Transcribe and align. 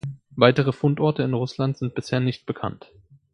Weitere 0.35 0.71
Fundorte 0.73 1.21
in 1.21 1.35
Russland 1.35 1.77
sind 1.77 1.93
bisher 1.93 2.19
nicht 2.21 2.47
bekannt. 2.47 2.91